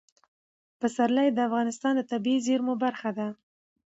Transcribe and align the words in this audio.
پسرلی 0.79 1.27
د 1.31 1.39
افغانستان 1.49 1.93
د 1.97 2.01
طبیعي 2.11 2.39
زیرمو 2.47 2.73
برخه 2.83 3.09
ده. 3.17 3.27